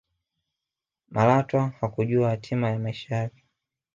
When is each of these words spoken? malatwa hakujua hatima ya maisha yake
malatwa 1.09 1.69
hakujua 1.79 2.29
hatima 2.29 2.69
ya 2.69 2.79
maisha 2.79 3.15
yake 3.15 3.43